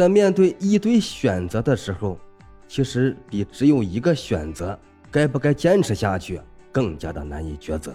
[0.00, 2.18] 在面对一堆选择的时候，
[2.66, 4.80] 其实比只有一个选择，
[5.10, 6.40] 该不该坚持下去，
[6.72, 7.94] 更加的难以抉择。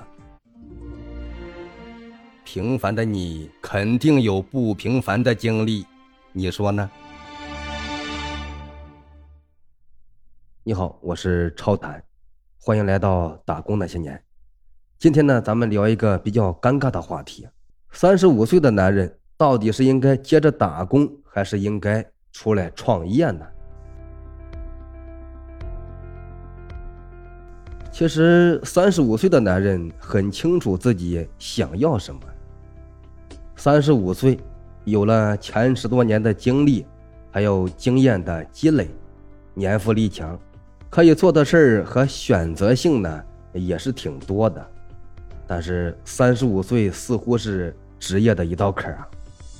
[2.43, 5.83] 平凡的你，肯定有不平凡的经历，
[6.31, 6.87] 你说呢？
[10.63, 12.03] 你好，我是超谈，
[12.59, 14.23] 欢迎来到打工那些年。
[14.99, 17.47] 今天呢，咱们聊一个比较尴尬的话题：
[17.91, 23.45] 三十五岁的男人到底是应该接着打工，还是应该出来创业呢？
[27.91, 32.21] 其实，三十五岁的男人很清楚自己想要什么。
[33.55, 34.39] 三十五岁，
[34.83, 36.85] 有了前十多年的经历，
[37.31, 38.89] 还有经验的积累，
[39.53, 40.37] 年富力强，
[40.89, 44.65] 可以做的事儿和选择性呢也是挺多的。
[45.47, 49.07] 但是三十五岁似乎是职业的一道坎啊。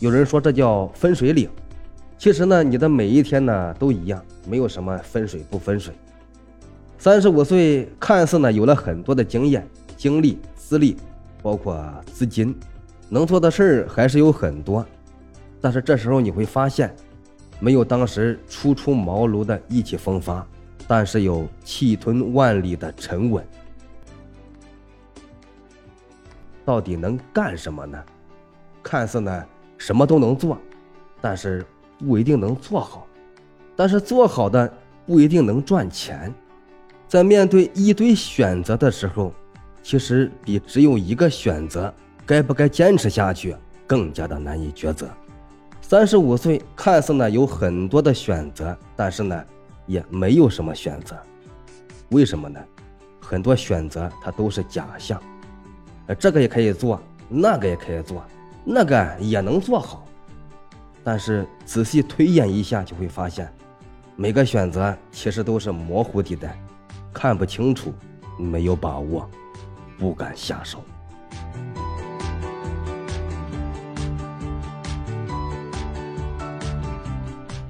[0.06, 1.50] 有人说这叫分水岭，
[2.16, 5.96] 其实呢，你的每一天呢都一样，没有什么分水不分水。
[7.00, 9.68] 三十五岁看似呢有了很多的经验、
[9.98, 10.96] 经历、资历，
[11.42, 11.84] 包括
[12.14, 12.56] 资金。
[13.10, 14.86] 能做的事儿还是有很多，
[15.60, 16.96] 但是这时候你会发现，
[17.60, 20.46] 没有当时初出茅庐的意气风发，
[20.88, 23.44] 但是有气吞万里的沉稳。
[26.64, 28.00] 到底能干什么呢？
[28.84, 29.44] 看似呢
[29.78, 30.58] 什么都能做，
[31.22, 31.66] 但是
[32.00, 33.08] 不一定能做好，
[33.76, 34.72] 但是做好的
[35.06, 36.34] 不一定能赚钱。
[37.08, 39.34] 在面对一堆选择的时候，
[39.84, 41.94] 其实比只有一个选择。
[42.28, 45.08] 该不该坚持下去，更加的难以抉择。
[45.80, 49.46] 三十五岁看似呢有很多的选择，但是呢
[49.86, 51.16] 也没有什么选择。
[52.10, 52.60] 为什么呢？
[53.22, 55.22] 很多选择它都是假象。
[56.08, 58.24] 呃，这个也可以做，那个也可以做，
[58.66, 60.04] 那个也能做好。
[61.04, 63.48] 但是仔细推演一下，就会发现，
[64.16, 66.60] 每个选择其实都是模糊地带，
[67.14, 67.94] 看不清楚，
[68.40, 69.30] 没有把握，
[70.00, 70.84] 不敢下手。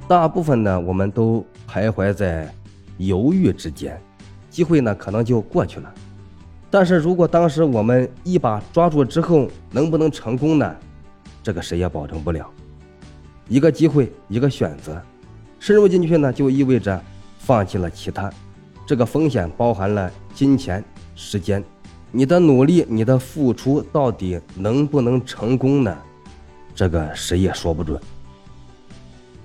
[0.07, 2.49] 大部分呢，我们都徘徊在
[2.97, 3.99] 犹豫之间，
[4.49, 5.93] 机会呢可能就过去了。
[6.75, 10.75] 但是如果当时我们一把抓住之后，能不能成功呢？
[11.41, 12.51] 这个谁也保证不了。
[13.47, 15.01] 一个机会，一个选择，
[15.57, 17.01] 深入进去呢，就意味着
[17.39, 18.29] 放弃了其他。
[18.85, 20.83] 这个风险包含了金钱、
[21.15, 21.63] 时间，
[22.11, 25.97] 你的努力、你的付出到底能不能成功呢？
[26.75, 27.97] 这个谁也说不准。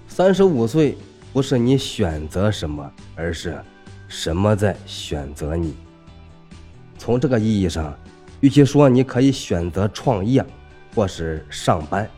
[0.09, 0.99] 三十五岁
[1.33, 3.57] 不是你选择什么，而是
[4.09, 5.77] 什么在选择你。
[7.11, 7.93] 从这个意义上，
[8.39, 10.47] 与其说你可以选择创业
[10.95, 12.09] 或是上班，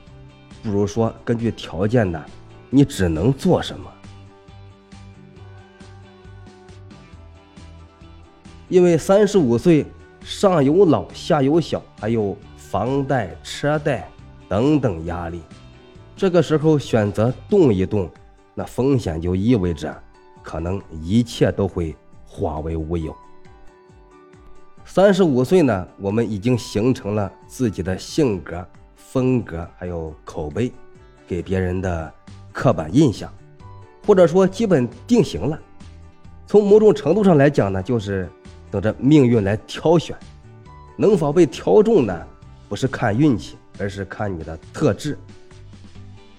[0.63, 2.23] 不如说根据条件呢，
[2.69, 3.91] 你只能做什么。
[8.69, 9.87] 因为三十五岁
[10.21, 14.07] 上有老下有小，还有房贷、车贷
[14.47, 15.41] 等等压力。
[16.15, 18.11] 这个时候选择动一动，
[18.55, 19.99] 那风险就意味着
[20.43, 23.17] 可能一切都会化为乌有。
[24.95, 28.63] 三十五岁呢，我们已经形成了自己的性格、
[28.95, 30.71] 风格，还有口碑，
[31.27, 32.13] 给别人的
[32.53, 33.33] 刻板印象，
[34.07, 35.59] 或者说基本定型了。
[36.47, 38.29] 从某种程度上来讲呢，就是
[38.71, 40.15] 等着命运来挑选，
[40.95, 42.27] 能否被挑中呢？
[42.69, 45.19] 不是看运气，而是看你的特质。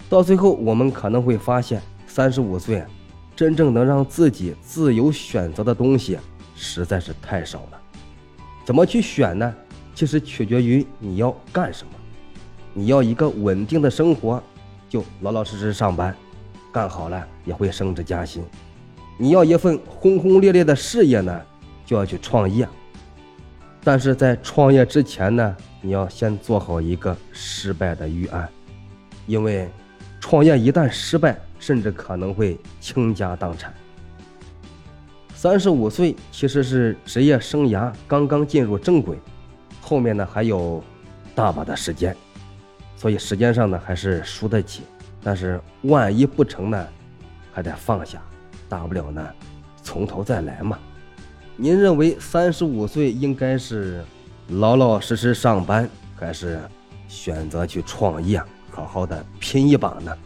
[0.07, 2.85] 到最后，我们可能会发现，三十五岁，
[3.35, 6.19] 真正能让自己自由选择的东西
[6.53, 7.79] 实在是太少了。
[8.65, 9.53] 怎么去选呢？
[9.93, 11.93] 其实取决于你要干什么。
[12.73, 14.41] 你要一个稳定的生活，
[14.89, 16.15] 就老老实实上班，
[16.71, 18.43] 干好了也会升职加薪。
[19.17, 21.41] 你要一份轰轰烈烈的事业呢，
[21.85, 22.67] 就要去创业。
[23.83, 28.49] 但是在创业之前呢，你要先做好一个失败的预案，
[29.27, 29.69] 因为。
[30.25, 33.73] 创业一旦失败，甚至可能会倾家荡产。
[35.43, 39.19] 三十五岁其实是职业生涯刚刚进入正轨，
[39.81, 40.81] 后面呢还有
[41.35, 42.15] 大把的时间，
[42.95, 44.83] 所以时间上呢还是输得起。
[45.21, 46.87] 但是万一不成呢，
[47.51, 48.21] 还得放下，
[48.69, 49.21] 大不了呢
[49.81, 50.79] 从头再来嘛。
[51.57, 54.01] 您认为三十五岁应该是
[54.47, 56.57] 老老实实上班，还是
[57.09, 58.41] 选择去创业？
[58.71, 60.17] 好好的拼一把呢，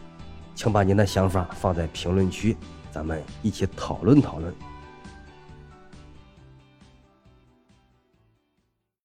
[0.54, 2.56] 请把您的想法放在评论区，
[2.92, 4.54] 咱们一起讨论讨论。